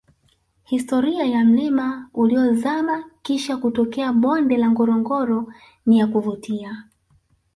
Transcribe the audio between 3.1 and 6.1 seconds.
Kisha kutokea bonde la ngorongoro ni ya